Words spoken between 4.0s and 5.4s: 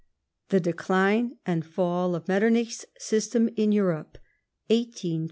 1830 1848.